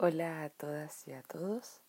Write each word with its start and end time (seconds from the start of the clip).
Hola 0.00 0.44
a 0.44 0.50
todas 0.50 1.08
y 1.08 1.12
a 1.12 1.22
todos. 1.22 1.80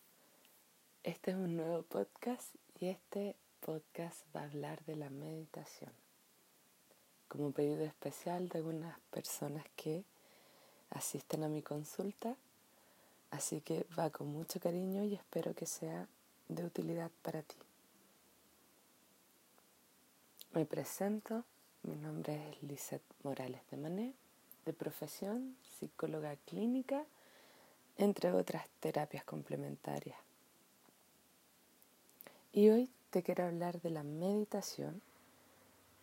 Este 1.03 1.29
es 1.29 1.37
un 1.37 1.55
nuevo 1.55 1.83
podcast 1.83 2.55
y 2.79 2.87
este 2.87 3.35
podcast 3.59 4.21
va 4.35 4.41
a 4.41 4.45
hablar 4.45 4.83
de 4.85 4.95
la 4.95 5.11
meditación. 5.11 5.91
Como 7.27 7.51
pedido 7.51 7.83
especial 7.83 8.49
de 8.49 8.57
algunas 8.57 8.99
personas 9.11 9.63
que 9.75 10.05
asisten 10.89 11.43
a 11.43 11.49
mi 11.49 11.61
consulta, 11.61 12.35
así 13.29 13.61
que 13.61 13.85
va 13.95 14.09
con 14.09 14.25
mucho 14.25 14.59
cariño 14.59 15.03
y 15.03 15.13
espero 15.13 15.53
que 15.53 15.67
sea 15.67 16.07
de 16.47 16.65
utilidad 16.65 17.11
para 17.21 17.43
ti. 17.43 17.57
Me 20.53 20.65
presento, 20.65 21.43
mi 21.83 21.95
nombre 21.95 22.49
es 22.49 22.63
Lisette 22.63 23.05
Morales 23.21 23.61
de 23.69 23.77
Mané, 23.77 24.13
de 24.65 24.73
profesión 24.73 25.55
psicóloga 25.77 26.35
clínica 26.47 27.05
entre 27.99 28.31
otras 28.31 28.65
terapias 28.79 29.25
complementarias. 29.25 30.17
Y 32.53 32.69
hoy 32.69 32.89
te 33.09 33.21
quiero 33.23 33.45
hablar 33.45 33.81
de 33.81 33.89
la 33.89 34.03
meditación 34.03 35.01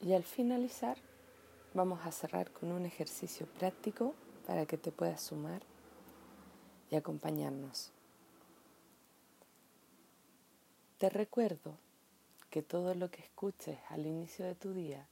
y 0.01 0.13
al 0.13 0.23
finalizar 0.23 0.99
vamos 1.73 2.05
a 2.05 2.13
cerrar 2.13 2.51
con 2.53 2.71
un 2.71 2.85
ejercicio 2.85 3.47
práctico 3.47 4.15
para 4.47 4.67
que 4.67 4.77
te 4.77 4.93
puedas 4.93 5.23
sumar 5.23 5.63
y 6.91 6.97
acompañarnos. 6.97 7.93
Te 10.99 11.09
recuerdo 11.09 11.79
que 12.51 12.63
todo 12.63 12.95
lo 12.95 13.11
que 13.11 13.23
escuches 13.23 13.79
al 13.89 14.07
inicio 14.07 14.45
de 14.45 14.55
tu 14.55 14.75
día 14.75 15.09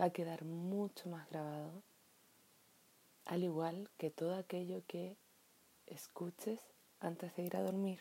va 0.00 0.06
a 0.06 0.10
quedar 0.10 0.44
mucho 0.44 1.10
más 1.10 1.28
grabado, 1.28 1.82
al 3.26 3.44
igual 3.44 3.90
que 3.98 4.10
todo 4.10 4.34
aquello 4.34 4.82
que 4.86 5.16
escuches 5.86 6.60
antes 7.00 7.34
de 7.36 7.42
ir 7.42 7.56
a 7.56 7.62
dormir. 7.62 8.00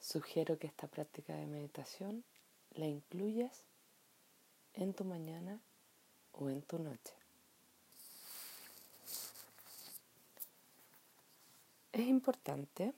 Sugiero 0.00 0.58
que 0.58 0.66
esta 0.66 0.86
práctica 0.86 1.34
de 1.34 1.46
meditación 1.46 2.24
la 2.70 2.86
incluyas 2.86 3.64
en 4.74 4.94
tu 4.94 5.04
mañana 5.04 5.60
o 6.32 6.48
en 6.50 6.62
tu 6.62 6.78
noche. 6.78 7.14
Es 11.92 12.06
importante 12.06 12.94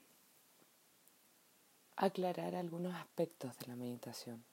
aclarar 1.95 2.55
algunos 2.55 2.93
aspectos 2.93 3.57
de 3.57 3.67
la 3.67 3.75
meditación. 3.75 4.43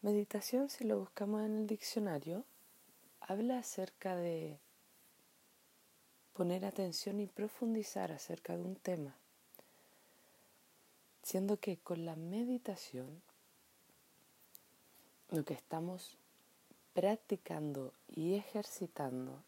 Meditación, 0.00 0.68
si 0.68 0.84
lo 0.84 0.98
buscamos 0.98 1.42
en 1.42 1.58
el 1.58 1.66
diccionario, 1.68 2.44
habla 3.20 3.58
acerca 3.58 4.16
de 4.16 4.58
poner 6.32 6.64
atención 6.64 7.20
y 7.20 7.26
profundizar 7.26 8.12
acerca 8.12 8.56
de 8.56 8.62
un 8.62 8.76
tema, 8.76 9.14
siendo 11.22 11.58
que 11.58 11.76
con 11.78 12.04
la 12.04 12.16
meditación 12.16 13.22
lo 15.30 15.44
que 15.44 15.54
estamos 15.54 16.18
practicando 16.94 17.92
y 18.08 18.34
ejercitando, 18.34 19.42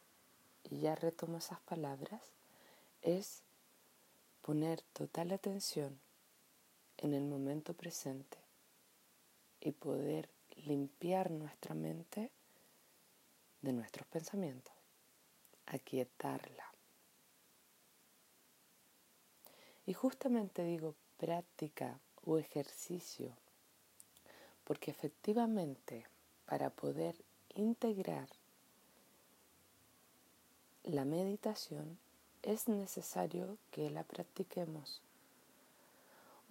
y 0.71 0.81
ya 0.81 0.95
retomo 0.95 1.39
esas 1.39 1.61
palabras, 1.61 2.23
es 3.03 3.43
poner 4.41 4.81
total 4.93 5.33
atención 5.33 5.99
en 6.99 7.13
el 7.13 7.25
momento 7.25 7.75
presente 7.75 8.39
y 9.61 9.73
poder 9.73 10.29
limpiar 10.67 11.31
nuestra 11.31 11.75
mente 11.75 12.31
de 13.63 13.73
nuestros 13.73 14.07
pensamientos, 14.07 14.75
aquietarla. 15.67 16.74
Y 19.87 19.93
justamente 19.93 20.65
digo 20.65 20.95
práctica 21.19 22.01
o 22.25 22.39
ejercicio, 22.39 23.37
porque 24.65 24.91
efectivamente 24.91 26.07
para 26.47 26.71
poder 26.71 27.17
integrar 27.55 28.29
la 30.85 31.05
meditación 31.05 31.99
es 32.43 32.69
necesario 32.69 33.57
que 33.71 33.91
la 33.91 34.05
practiquemos. 34.05 35.01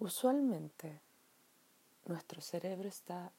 Usualmente 0.00 1.00
nuestro 2.04 2.40
cerebro 2.40 2.88
está 2.88 3.32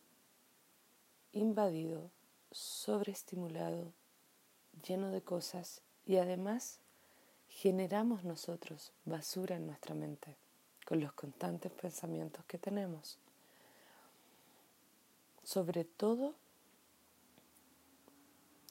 invadido, 1.33 2.09
sobreestimulado, 2.51 3.91
lleno 4.87 5.11
de 5.11 5.21
cosas 5.21 5.81
y 6.05 6.15
además 6.15 6.79
generamos 7.55 8.25
nosotros 8.25 8.91
basura 9.05 9.55
en 9.55 9.65
nuestra 9.65 9.95
mente 9.95 10.35
con 10.85 10.99
los 10.99 11.13
constantes 11.13 11.71
pensamientos 11.71 12.43
que 12.45 12.57
tenemos. 12.57 13.17
Sobre 15.41 15.85
todo 15.85 16.35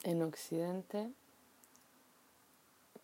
en 0.03 0.23
Occidente, 0.23 1.11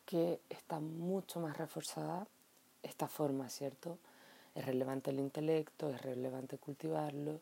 que 0.05 0.41
está 0.51 0.81
mucho 0.81 1.41
más 1.41 1.57
reforzada 1.57 2.27
esta 2.83 3.09
forma, 3.09 3.49
¿cierto? 3.49 3.99
Es 4.55 4.67
relevante 4.67 5.11
el 5.11 5.19
intelecto, 5.19 5.89
es 5.89 6.03
relevante 6.03 6.59
cultivarlo, 6.59 7.41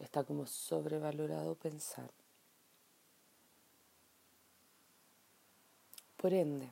está 0.00 0.24
como 0.24 0.46
sobrevalorado 0.46 1.54
pensar. 1.54 2.10
Por 6.16 6.32
ende, 6.32 6.68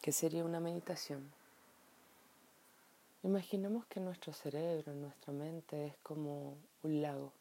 ¿Qué 0.00 0.12
sería 0.12 0.44
una 0.44 0.60
meditación? 0.60 1.30
Imaginemos 3.24 3.84
que 3.86 3.98
nuestro 3.98 4.32
cerebro, 4.32 4.94
nuestra 4.94 5.32
mente 5.32 5.86
es 5.86 5.96
como 6.04 6.56
un 6.82 7.02
lago. 7.02 7.32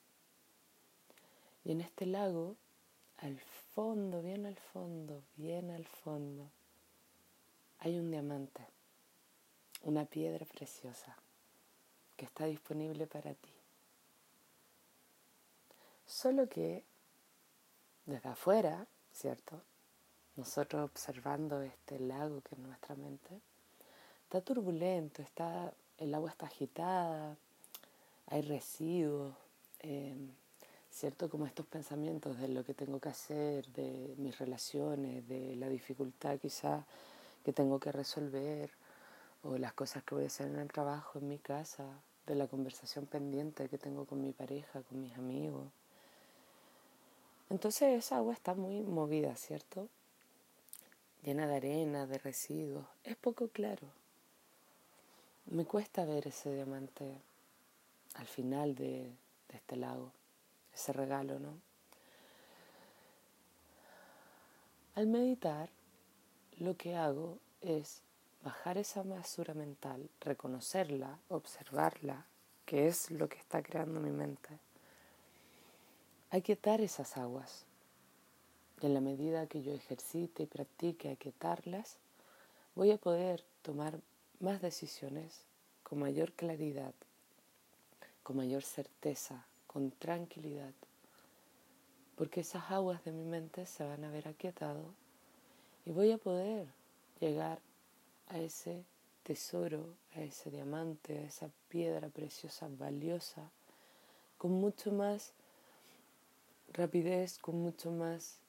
Y 1.64 1.72
en 1.72 1.82
este 1.82 2.08
lago, 2.08 2.56
al 3.18 3.40
fondo, 3.74 4.22
bien 4.24 4.46
al 4.48 4.58
fondo, 4.58 5.22
bien 5.36 5.70
al 5.70 5.86
fondo, 5.86 6.50
hay 7.80 8.00
un 8.00 8.10
diamante, 8.10 8.66
una 9.84 10.06
piedra 10.06 10.46
preciosa 10.46 11.16
que 12.16 12.26
está 12.26 12.46
disponible 12.46 13.06
para 13.06 13.36
ti. 13.36 13.54
Solo 16.08 16.50
que 16.50 16.84
desde 18.06 18.30
afuera, 18.30 18.88
¿cierto? 19.14 19.62
Nosotros 20.38 20.84
observando 20.86 21.62
este 21.62 22.00
lago 22.00 22.42
que 22.42 22.56
es 22.56 22.60
nuestra 22.60 22.96
mente, 22.96 23.42
está 24.24 24.42
turbulento, 24.42 25.22
está, 25.22 25.74
el 25.98 26.14
agua 26.14 26.30
está 26.30 26.46
agitada, 26.46 27.36
hay 28.28 28.42
residuos, 28.42 29.34
em, 29.80 30.30
¿cierto? 30.92 31.30
Como 31.30 31.46
estos 31.46 31.66
pensamientos 31.66 32.38
de 32.40 32.48
lo 32.50 32.64
que 32.64 32.74
tengo 32.74 33.00
que 33.00 33.10
hacer, 33.10 33.68
de 33.74 34.16
mis 34.18 34.38
relaciones, 34.38 35.28
de 35.28 35.56
la 35.56 35.70
dificultad 35.70 36.38
quizá 36.40 36.86
que 37.44 37.54
tengo 37.54 37.80
que 37.80 37.92
resolver, 37.92 38.70
o 39.44 39.58
las 39.58 39.74
cosas 39.74 40.04
que 40.04 40.16
voy 40.16 40.26
a 40.26 40.28
hacer 40.28 40.48
en 40.48 40.60
el 40.60 40.68
trabajo, 40.68 41.20
en 41.20 41.30
mi 41.30 41.40
casa, 41.40 41.86
de 42.26 42.36
la 42.36 42.48
conversación 42.48 43.06
pendiente 43.06 43.70
que 43.70 43.78
tengo 43.78 44.06
con 44.06 44.22
mi 44.22 44.34
pareja, 44.34 44.82
con 44.84 45.02
mis 45.02 45.18
amigos. 45.18 45.66
Entonces 47.50 47.98
esa 47.98 48.18
agua 48.18 48.34
está 48.34 48.54
muy 48.54 48.82
movida, 48.82 49.36
¿cierto? 49.38 49.88
Llena 51.28 51.46
de 51.46 51.58
arena, 51.58 52.08
de 52.08 52.20
residuos. 52.20 52.86
Es 53.04 53.18
poco 53.18 53.50
claro. 53.50 53.86
Me 55.48 55.66
cuesta 55.66 56.06
ver 56.06 56.26
ese 56.26 56.56
diamante 56.56 57.20
al 58.14 58.28
final 58.28 58.76
de, 58.76 59.12
este 59.50 59.76
lago, 59.76 60.14
ese 60.74 60.94
regalo, 60.94 61.38
¿no? 61.38 61.60
Al 64.96 65.08
meditar, 65.08 65.70
lo 66.60 66.78
que 66.78 66.96
hago 66.96 67.40
es 67.60 68.04
bajar 68.42 68.78
esa 68.78 69.04
basura 69.04 69.54
mental, 69.54 70.10
reconocerla, 70.22 71.20
observarla, 71.28 72.26
que 72.66 72.88
es 72.88 73.12
lo 73.12 73.28
que 73.28 73.38
está 73.38 73.62
creando 73.62 74.00
mi 74.00 74.12
mente. 74.12 74.58
Hay 76.30 76.42
que 76.42 76.56
dar 76.56 76.80
esas 76.80 77.18
aguas, 77.18 77.66
y 78.80 78.86
en 78.86 78.94
la 78.94 79.02
medida 79.02 79.48
que 79.48 79.64
yo 79.64 79.74
ejercite 79.74 80.44
y 80.44 80.46
practique 80.46 81.10
aquietarlas, 81.10 81.98
voy 82.76 82.92
a 82.92 82.98
poder 82.98 83.44
tomar 83.64 84.00
más 84.40 84.62
decisiones 84.62 85.42
con 85.84 86.00
mayor 86.00 86.32
claridad, 86.34 86.94
con 88.24 88.38
mayor 88.38 88.64
certeza, 88.64 89.48
con 89.66 89.92
tranquilidad, 89.92 90.74
porque 92.16 92.42
esas 92.42 92.70
aguas 92.72 93.04
de 93.04 93.12
mi 93.12 93.24
mente 93.24 93.66
se 93.66 93.84
van 93.84 94.04
a 94.04 94.12
ver 94.12 94.28
aquietado 94.28 94.94
y 95.86 95.92
voy 95.92 96.12
a 96.12 96.18
poder 96.18 96.68
llegar 97.20 97.60
a 98.28 98.40
ese 98.40 98.84
tesoro, 99.24 99.96
a 100.16 100.22
ese 100.22 100.52
diamante, 100.52 101.18
a 101.18 101.24
esa 101.24 101.50
piedra 101.70 102.10
preciosa, 102.10 102.68
valiosa, 102.70 103.50
con 104.38 104.52
mucho 104.52 104.92
más 104.92 105.34
rapidez, 106.74 107.40
con 107.40 107.62
mucho 107.62 107.92
más 107.92 108.40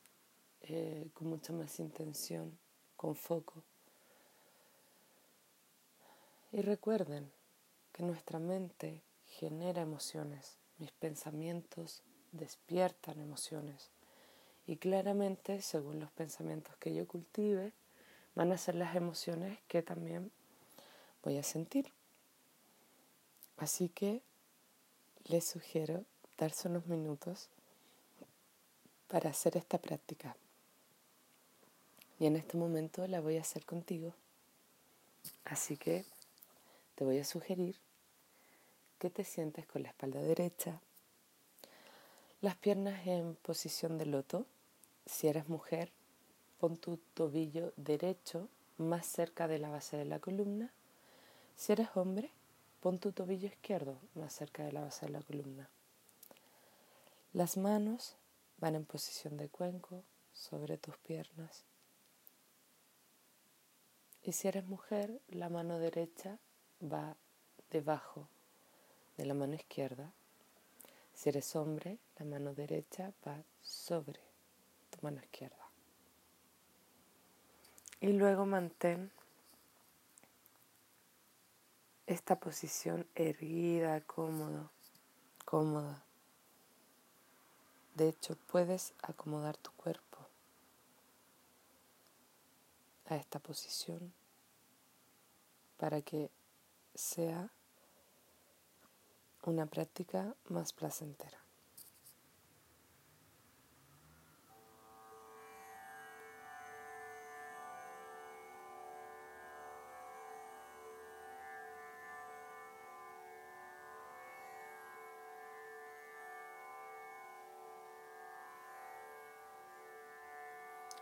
eh, 0.62 1.08
con 1.14 1.28
mucha 1.28 1.52
más 1.52 1.78
intención 1.78 2.58
con 2.96 3.14
foco. 3.14 3.62
Y 6.52 6.62
recuerden 6.62 7.30
que 7.92 8.02
nuestra 8.02 8.38
mente 8.38 9.02
genera 9.24 9.82
emociones, 9.82 10.58
mis 10.78 10.92
pensamientos 10.92 12.02
despiertan 12.32 13.20
emociones 13.20 13.90
y 14.66 14.76
claramente 14.76 15.62
según 15.62 16.00
los 16.00 16.10
pensamientos 16.10 16.76
que 16.76 16.94
yo 16.94 17.06
cultive 17.06 17.72
van 18.34 18.52
a 18.52 18.58
ser 18.58 18.74
las 18.74 18.94
emociones 18.96 19.58
que 19.68 19.82
también 19.82 20.30
voy 21.22 21.38
a 21.38 21.42
sentir. 21.42 21.92
Así 23.56 23.88
que 23.88 24.22
les 25.24 25.44
sugiero 25.44 26.04
darse 26.36 26.68
unos 26.68 26.86
minutos 26.86 27.48
para 29.08 29.30
hacer 29.30 29.56
esta 29.56 29.78
práctica. 29.78 30.36
Y 32.18 32.26
en 32.26 32.36
este 32.36 32.56
momento 32.56 33.06
la 33.06 33.20
voy 33.20 33.36
a 33.36 33.42
hacer 33.42 33.64
contigo. 33.64 34.14
Así 35.44 35.76
que 35.76 36.04
te 36.94 37.04
voy 37.04 37.18
a 37.18 37.24
sugerir 37.24 37.76
que 38.98 39.10
te 39.10 39.24
sientes 39.24 39.66
con 39.66 39.82
la 39.82 39.90
espalda 39.90 40.20
derecha, 40.20 40.80
las 42.40 42.56
piernas 42.56 43.06
en 43.06 43.36
posición 43.36 43.98
de 43.98 44.06
loto. 44.06 44.46
Si 45.06 45.28
eres 45.28 45.48
mujer, 45.48 45.90
pon 46.58 46.76
tu 46.76 46.98
tobillo 47.14 47.72
derecho 47.76 48.48
más 48.76 49.06
cerca 49.06 49.48
de 49.48 49.58
la 49.58 49.70
base 49.70 49.96
de 49.96 50.04
la 50.04 50.18
columna. 50.18 50.72
Si 51.56 51.72
eres 51.72 51.88
hombre, 51.94 52.30
pon 52.80 52.98
tu 52.98 53.12
tobillo 53.12 53.46
izquierdo 53.46 53.98
más 54.14 54.32
cerca 54.32 54.64
de 54.64 54.72
la 54.72 54.82
base 54.82 55.06
de 55.06 55.12
la 55.12 55.22
columna. 55.22 55.68
Las 57.32 57.56
manos 57.56 58.16
van 58.58 58.74
en 58.74 58.84
posición 58.84 59.36
de 59.36 59.48
cuenco 59.48 60.02
sobre 60.32 60.78
tus 60.78 60.96
piernas. 60.98 61.64
Y 64.28 64.32
si 64.32 64.46
eres 64.46 64.66
mujer, 64.66 65.22
la 65.28 65.48
mano 65.48 65.78
derecha 65.78 66.36
va 66.82 67.16
debajo 67.70 68.28
de 69.16 69.24
la 69.24 69.32
mano 69.32 69.54
izquierda 69.54 70.12
si 71.14 71.30
eres 71.30 71.56
hombre, 71.56 71.98
la 72.18 72.26
mano 72.26 72.52
derecha 72.52 73.10
va 73.26 73.42
sobre 73.62 74.20
tu 74.90 74.98
mano 75.00 75.18
izquierda. 75.22 75.70
Y 78.02 78.08
luego 78.08 78.44
mantén 78.44 79.10
esta 82.06 82.38
posición 82.38 83.06
erguida, 83.14 84.02
cómodo, 84.02 84.70
cómoda. 85.46 86.04
De 87.94 88.10
hecho, 88.10 88.36
puedes 88.46 88.92
acomodar 89.02 89.56
tu 89.56 89.72
cuerpo 89.72 90.27
a 93.08 93.16
esta 93.16 93.38
posición 93.38 94.12
para 95.78 96.02
que 96.02 96.30
sea 96.94 97.50
una 99.44 99.66
práctica 99.66 100.34
más 100.48 100.72
placentera. 100.72 101.38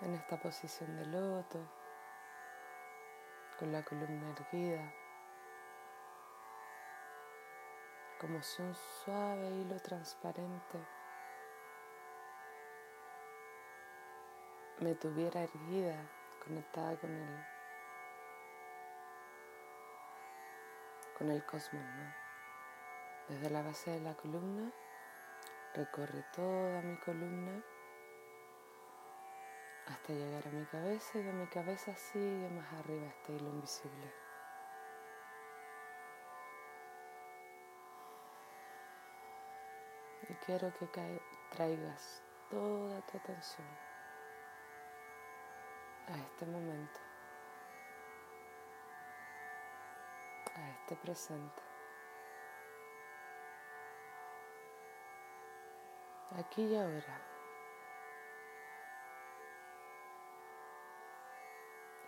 En 0.02 0.14
esta 0.14 0.40
posición 0.40 0.94
de 0.96 1.06
loto, 1.06 1.58
con 3.58 3.72
la 3.72 3.82
columna 3.82 4.30
erguida. 4.30 4.92
como 8.18 8.42
si 8.42 8.62
un 8.62 8.74
suave 8.74 9.50
hilo 9.50 9.78
transparente. 9.80 10.78
Me 14.80 14.94
tuviera 14.94 15.42
erguida, 15.42 15.96
conectada 16.42 16.96
con 16.96 17.10
el, 17.10 17.44
con 21.18 21.30
el 21.30 21.44
cosmos, 21.44 21.84
Desde 23.28 23.50
la 23.50 23.62
base 23.62 23.90
de 23.90 24.00
la 24.00 24.14
columna 24.14 24.70
recorre 25.74 26.24
toda 26.34 26.80
mi 26.82 26.96
columna 26.98 27.62
hasta 29.86 30.12
llegar 30.12 30.46
a 30.46 30.50
mi 30.50 30.64
cabeza 30.66 31.18
y 31.18 31.22
de 31.22 31.32
mi 31.32 31.46
cabeza 31.46 31.94
sigue 31.94 32.48
más 32.50 32.72
arriba 32.74 33.06
este 33.06 33.32
hilo 33.32 33.48
invisible. 33.50 34.12
Y 40.28 40.34
quiero 40.44 40.72
que 40.74 40.88
traigas 41.50 42.22
toda 42.50 43.00
tu 43.02 43.16
atención 43.16 43.68
a 46.08 46.18
este 46.18 46.46
momento, 46.46 47.00
a 50.56 50.70
este 50.70 50.96
presente. 50.96 51.62
Aquí 56.32 56.62
y 56.64 56.76
ahora. 56.76 57.35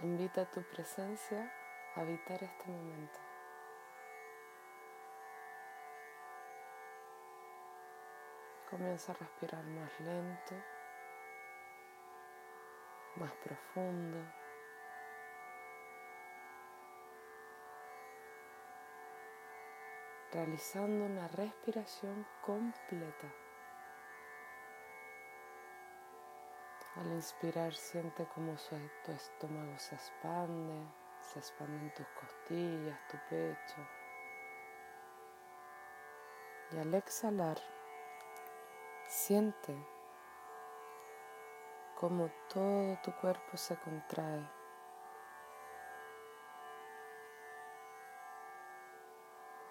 Invita 0.00 0.44
tu 0.48 0.62
presencia 0.62 1.52
a 1.96 2.00
habitar 2.02 2.40
este 2.40 2.70
momento. 2.70 3.18
Comienza 8.70 9.10
a 9.10 9.16
respirar 9.16 9.64
más 9.64 10.00
lento, 10.00 10.54
más 13.16 13.32
profundo. 13.44 14.24
realizando 20.30 21.06
una 21.06 21.26
respiración 21.28 22.26
completa. 22.44 23.32
Al 26.98 27.12
inspirar 27.12 27.72
siente 27.74 28.26
como 28.34 28.54
tu 29.04 29.12
estómago 29.12 29.78
se 29.78 29.94
expande, 29.94 30.86
se 31.20 31.38
expanden 31.38 31.94
tus 31.94 32.06
costillas, 32.08 32.98
tu 33.08 33.16
pecho. 33.28 33.88
Y 36.72 36.78
al 36.78 36.92
exhalar 36.94 37.58
Siente 39.08 39.74
cómo 41.94 42.30
todo 42.52 42.98
tu 43.02 43.10
cuerpo 43.12 43.56
se 43.56 43.74
contrae. 43.78 44.46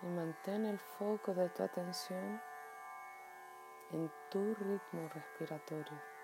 Y 0.02 0.08
mantén 0.08 0.66
el 0.66 0.80
foco 0.80 1.36
de 1.36 1.50
tu 1.50 1.62
atención 1.62 2.42
en 3.92 4.12
tu 4.32 4.56
ritmo 4.56 5.08
respiratorio. 5.10 6.17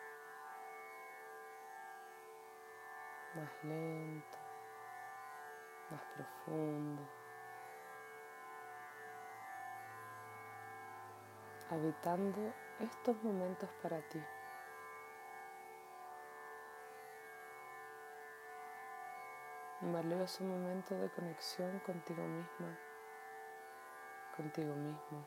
Más 3.35 3.63
lento, 3.63 4.37
más 5.89 6.01
profundo. 6.15 7.01
Habitando 11.71 12.53
estos 12.79 13.23
momentos 13.23 13.67
para 13.81 13.99
ti. 14.09 14.23
Un 19.81 19.93
valioso 19.93 20.43
momento 20.43 20.95
de 20.95 21.09
conexión 21.09 21.79
contigo 21.79 22.21
misma, 22.21 22.77
contigo 24.37 24.75
mismo. 24.75 25.25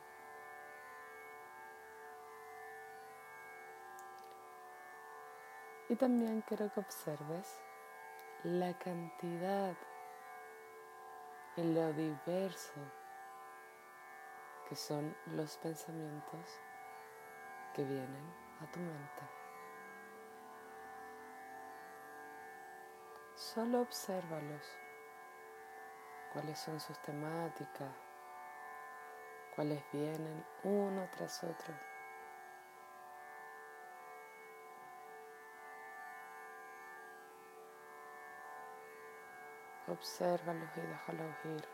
Y 5.89 5.95
también 5.97 6.41
quiero 6.47 6.71
que 6.71 6.79
observes 6.79 7.66
la 8.43 8.77
cantidad 8.77 9.75
y 11.55 11.63
lo 11.73 11.91
diverso 11.93 12.79
que 14.69 14.75
son 14.75 15.15
los 15.27 15.57
pensamientos 15.57 16.59
que 17.73 17.83
vienen 17.83 18.33
a 18.61 18.71
tu 18.71 18.79
mente. 18.79 19.21
Solo 23.35 23.81
obsérvalos, 23.81 24.67
cuáles 26.33 26.59
son 26.59 26.79
sus 26.79 26.99
temáticas, 27.01 27.91
cuáles 29.55 29.83
vienen 29.91 30.45
uno 30.63 31.09
tras 31.11 31.43
otro. 31.43 31.86
Obsérvalos 39.87 40.69
y 40.75 40.81
déjalos 40.81 41.33
ir. 41.45 41.65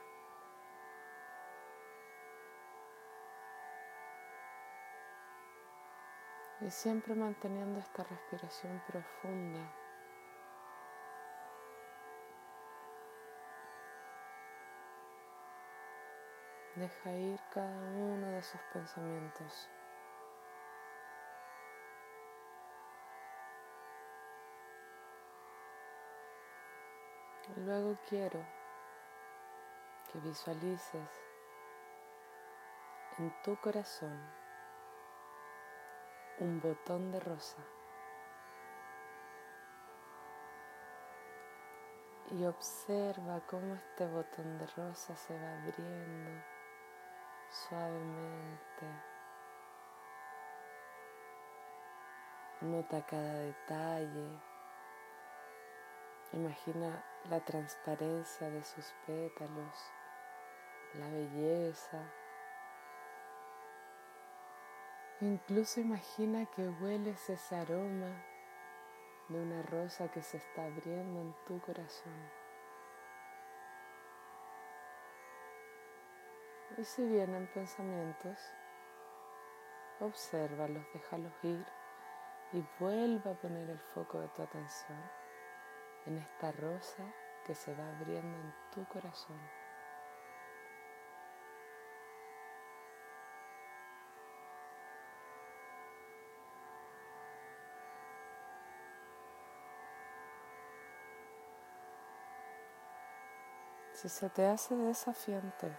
Y 6.59 6.69
siempre 6.69 7.15
manteniendo 7.15 7.79
esta 7.79 8.03
respiración 8.03 8.79
profunda. 8.81 9.73
Deja 16.75 17.13
ir 17.13 17.41
cada 17.49 17.89
uno 17.89 18.31
de 18.31 18.39
esos 18.39 18.61
pensamientos. 18.71 19.72
Luego 27.55 27.95
quiero 28.09 28.43
que 30.11 30.19
visualices 30.19 31.09
en 33.19 33.31
tu 33.43 33.55
corazón 33.57 34.19
un 36.39 36.59
botón 36.59 37.11
de 37.11 37.19
rosa 37.19 37.63
y 42.31 42.43
observa 42.45 43.39
cómo 43.45 43.75
este 43.75 44.07
botón 44.07 44.57
de 44.57 44.65
rosa 44.75 45.15
se 45.15 45.37
va 45.37 45.53
abriendo 45.61 46.31
suavemente. 47.49 48.87
Nota 52.61 53.05
cada 53.05 53.33
detalle. 53.35 54.41
Imagina 56.31 57.12
la 57.29 57.39
transparencia 57.39 58.49
de 58.49 58.63
sus 58.63 58.93
pétalos, 59.07 59.91
la 60.95 61.07
belleza. 61.07 62.03
Incluso 65.21 65.79
imagina 65.79 66.45
que 66.47 66.67
hueles 66.67 67.29
ese 67.29 67.55
aroma 67.55 68.25
de 69.29 69.39
una 69.39 69.61
rosa 69.63 70.09
que 70.11 70.21
se 70.21 70.37
está 70.37 70.65
abriendo 70.65 71.21
en 71.21 71.33
tu 71.45 71.61
corazón. 71.61 72.31
Y 76.77 76.83
si 76.83 77.05
vienen 77.05 77.47
pensamientos, 77.53 78.37
obsérvalos, 80.01 80.85
déjalos 80.93 81.31
ir 81.43 81.65
y 82.51 82.65
vuelva 82.79 83.31
a 83.31 83.35
poner 83.35 83.69
el 83.69 83.79
foco 83.79 84.19
de 84.19 84.27
tu 84.29 84.41
atención 84.41 85.22
en 86.05 86.17
esta 86.17 86.51
rosa 86.51 87.03
que 87.45 87.55
se 87.55 87.73
va 87.75 87.87
abriendo 87.97 88.37
en 88.37 88.53
tu 88.73 88.85
corazón. 88.87 89.39
Si 103.93 104.09
se 104.09 104.29
te 104.29 104.45
hace 104.45 104.75
desafiante, 104.75 105.71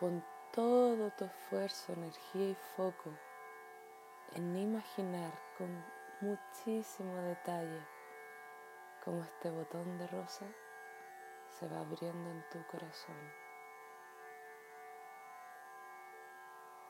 pon 0.00 0.24
todo 0.52 1.10
tu 1.10 1.24
esfuerzo, 1.24 1.92
energía 1.92 2.50
y 2.50 2.54
foco 2.76 3.10
en 4.34 4.56
imaginar 4.56 5.32
con 5.58 5.84
muchísimo 6.20 7.16
detalle 7.16 7.93
como 9.04 9.22
este 9.22 9.50
botón 9.50 9.98
de 9.98 10.06
rosa 10.06 10.46
se 11.58 11.68
va 11.68 11.80
abriendo 11.80 12.30
en 12.30 12.42
tu 12.50 12.66
corazón. 12.66 13.34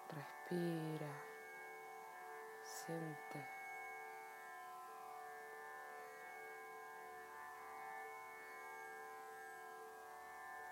Respira, 0.09 1.13
siente. 2.63 3.45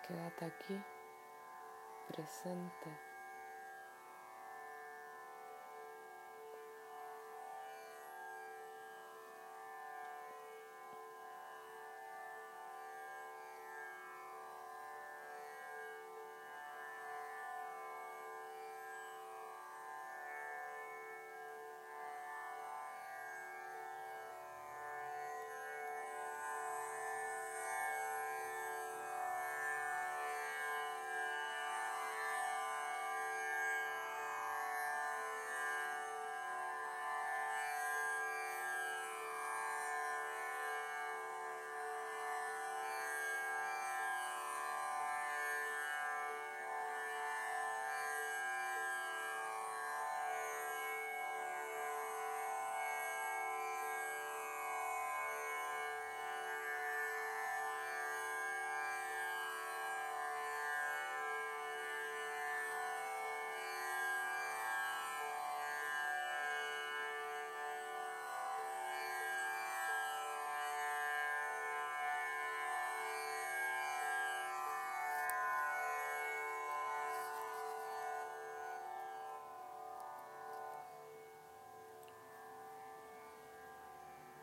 Quédate 0.07 0.45
aquí, 0.45 0.81
presente. 2.07 3.12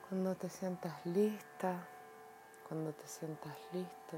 Cuando 0.10 0.36
te 0.36 0.50
sientas 0.50 1.06
lista, 1.06 1.88
cuando 2.68 2.92
te 2.94 3.06
sientas 3.06 3.56
listo, 3.72 4.18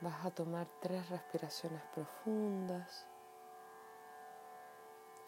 vas 0.00 0.26
a 0.26 0.30
tomar 0.32 0.66
tres 0.80 1.08
respiraciones 1.08 1.80
profundas, 1.94 3.06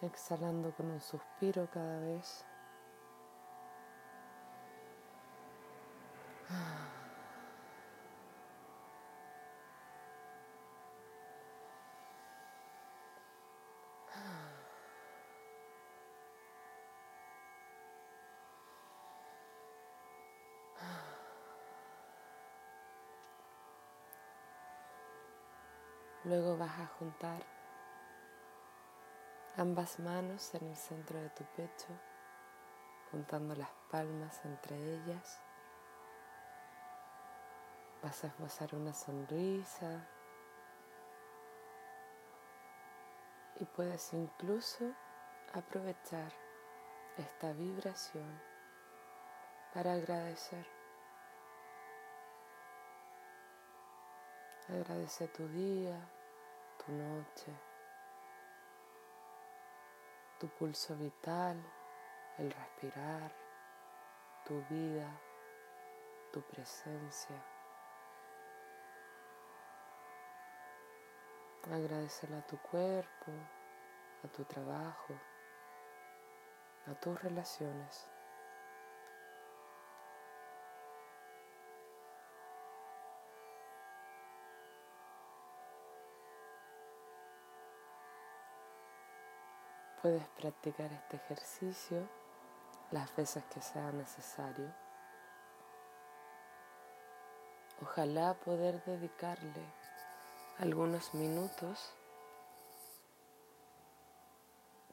exhalando 0.01 0.75
con 0.75 0.91
un 0.91 0.99
suspiro 0.99 1.69
cada 1.71 2.01
vez. 2.01 2.43
Luego 26.33 26.57
vas 26.57 26.79
a 26.79 26.87
juntar 26.97 27.43
ambas 29.55 29.99
manos 29.99 30.55
en 30.55 30.67
el 30.67 30.75
centro 30.75 31.19
de 31.19 31.29
tu 31.29 31.43
pecho, 31.55 31.89
juntando 33.11 33.53
las 33.55 33.69
palmas 33.91 34.43
entre 34.43 34.75
ellas. 34.95 35.39
Vas 38.01 38.23
a 38.23 38.27
esbozar 38.29 38.73
una 38.73 38.95
sonrisa 38.95 40.07
y 43.59 43.65
puedes 43.65 44.11
incluso 44.13 44.91
aprovechar 45.53 46.33
esta 47.15 47.53
vibración 47.53 48.41
para 49.71 49.93
agradecer. 49.93 50.65
Agradece 54.67 55.27
tu 55.27 55.47
día, 55.49 55.99
tu 56.77 56.91
noche, 56.91 57.61
tu 60.37 60.49
pulso 60.49 60.95
vital, 60.95 61.63
el 62.37 62.51
respirar, 62.51 63.33
tu 64.43 64.61
vida, 64.63 65.21
tu 66.31 66.41
presencia. 66.43 67.45
Agradecerle 71.63 72.37
a 72.37 72.41
tu 72.41 72.57
cuerpo, 72.59 73.31
a 74.23 74.27
tu 74.27 74.43
trabajo, 74.43 75.21
a 76.85 76.95
tus 76.95 77.21
relaciones. 77.21 78.12
Puedes 90.03 90.27
practicar 90.37 90.91
este 90.91 91.15
ejercicio 91.15 92.09
las 92.91 93.15
veces 93.15 93.41
que 93.45 93.61
sea 93.61 93.89
necesario. 93.93 94.69
Ojalá 97.81 98.33
poder 98.33 98.83
dedicarle 98.83 99.63
algunos 100.59 101.13
minutos 101.13 101.93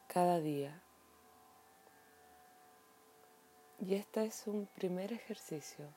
cada 0.06 0.38
día. 0.38 0.80
Y 3.80 3.96
este 3.96 4.26
es 4.26 4.46
un 4.46 4.66
primer 4.66 5.12
ejercicio 5.12 5.92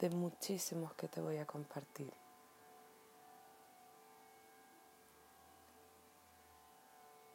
de 0.00 0.10
muchísimos 0.10 0.92
que 0.96 1.08
te 1.08 1.22
voy 1.22 1.38
a 1.38 1.46
compartir. 1.46 2.12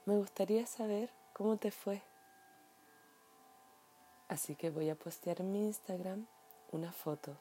Me 0.05 0.15
gustaría 0.15 0.67
saber 0.67 1.09
cómo 1.33 1.57
te 1.57 1.71
fue. 1.71 2.03
Así 4.27 4.55
que 4.55 4.69
voy 4.69 4.91
a 4.91 4.95
postear 4.95 5.41
en 5.41 5.51
mi 5.51 5.65
Instagram 5.65 6.27
una 6.71 6.91
foto 6.91 7.35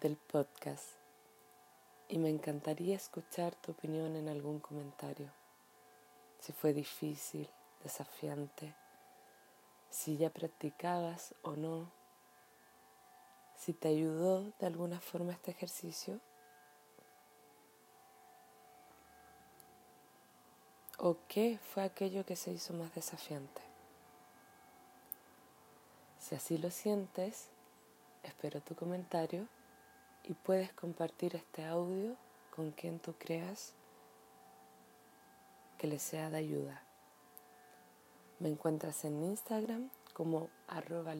del 0.00 0.16
podcast 0.16 0.84
y 2.06 2.18
me 2.18 2.28
encantaría 2.28 2.94
escuchar 2.94 3.56
tu 3.56 3.72
opinión 3.72 4.14
en 4.14 4.28
algún 4.28 4.60
comentario. 4.60 5.32
Si 6.38 6.52
fue 6.52 6.72
difícil, 6.72 7.50
desafiante, 7.82 8.76
si 9.88 10.16
ya 10.16 10.30
practicabas 10.30 11.34
o 11.42 11.56
no, 11.56 11.90
si 13.56 13.72
te 13.72 13.88
ayudó 13.88 14.44
de 14.60 14.66
alguna 14.66 15.00
forma 15.00 15.32
este 15.32 15.50
ejercicio 15.50 16.20
¿O 21.02 21.16
qué 21.28 21.58
fue 21.72 21.82
aquello 21.82 22.26
que 22.26 22.36
se 22.36 22.50
hizo 22.50 22.74
más 22.74 22.94
desafiante? 22.94 23.62
Si 26.18 26.34
así 26.34 26.58
lo 26.58 26.70
sientes, 26.70 27.48
espero 28.22 28.60
tu 28.60 28.74
comentario 28.74 29.48
y 30.24 30.34
puedes 30.34 30.74
compartir 30.74 31.36
este 31.36 31.64
audio 31.64 32.16
con 32.54 32.72
quien 32.72 32.98
tú 32.98 33.14
creas 33.18 33.72
que 35.78 35.86
le 35.86 35.98
sea 35.98 36.28
de 36.28 36.36
ayuda. 36.36 36.82
Me 38.38 38.50
encuentras 38.50 39.02
en 39.06 39.22
Instagram 39.22 39.88
como 40.12 40.50
arroba. 40.68 41.14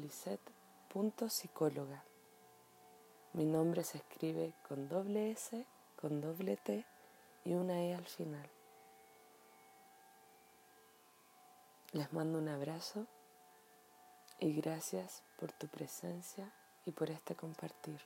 Mi 3.32 3.46
nombre 3.46 3.82
se 3.84 3.96
escribe 3.96 4.52
con 4.68 4.90
doble 4.90 5.30
S, 5.30 5.64
con 5.98 6.20
doble 6.20 6.58
T 6.58 6.84
y 7.46 7.54
una 7.54 7.80
E 7.80 7.94
al 7.94 8.04
final. 8.04 8.59
Les 11.92 12.12
mando 12.12 12.38
un 12.38 12.48
abrazo 12.48 13.08
y 14.38 14.52
gracias 14.52 15.24
por 15.40 15.50
tu 15.50 15.66
presencia 15.66 16.54
y 16.86 16.92
por 16.92 17.10
este 17.10 17.34
compartir. 17.34 18.00